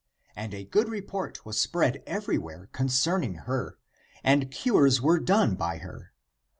And 0.35 0.51
a 0.55 0.63
good 0.65 0.89
report 0.89 1.45
was 1.45 1.61
spread 1.61 2.01
everywhere 2.07 2.69
concerning 2.71 3.35
her, 3.45 3.77
and 4.23 4.49
cures 4.49 4.99
were 4.99 5.19
done 5.19 5.53
by 5.53 5.77
her. 5.77 6.11